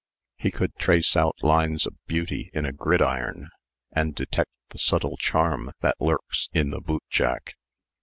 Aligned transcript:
He 0.35 0.49
could 0.49 0.73
trace 0.79 1.15
out 1.15 1.35
lines 1.43 1.85
of 1.85 1.93
beauty 2.07 2.49
in 2.55 2.65
a 2.65 2.71
gridiron, 2.71 3.49
and 3.91 4.15
detect 4.15 4.49
the 4.69 4.79
subtle 4.79 5.15
charm 5.15 5.73
that 5.81 6.01
lurks 6.01 6.49
in 6.53 6.71
the 6.71 6.81
bootjack. 6.81 7.51